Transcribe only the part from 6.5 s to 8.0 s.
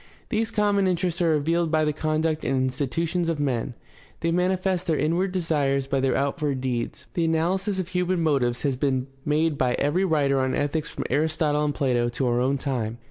deeds. The analysis of